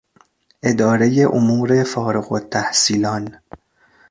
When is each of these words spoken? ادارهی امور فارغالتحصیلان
ادارهی 0.63 1.23
امور 1.25 1.83
فارغالتحصیلان 1.83 3.39